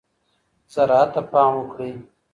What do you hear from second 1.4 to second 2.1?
وکړئ.